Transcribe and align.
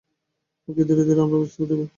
ওকে 0.67 0.83
ধীরে 0.89 1.03
ধীরে 1.03 1.21
আমরা 1.21 1.37
বুঝতে 1.41 1.63
দিবো। 1.69 1.85